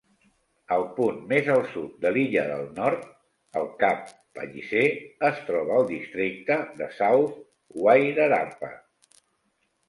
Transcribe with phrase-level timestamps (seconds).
[0.75, 3.03] El punt més al sud de l'Illa del Nord,
[3.61, 4.07] el Cap
[4.39, 4.87] Palliser
[5.29, 7.37] es troba al Districte de South
[7.85, 8.73] Wairarapa.